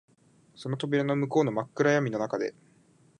[0.55, 2.55] その扉の向こうの真っ暗闇の中で、